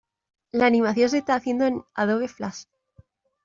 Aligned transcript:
La 0.51 0.65
animación 0.65 1.09
se 1.11 1.19
está 1.19 1.35
haciendo 1.35 1.65
en 1.67 1.83
Adobe 1.93 2.27
Flash. 2.27 2.63